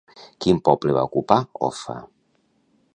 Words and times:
Quin 0.45 0.61
poble 0.69 0.95
va 0.97 1.03
ocupar 1.11 1.39
Offa? 1.69 1.99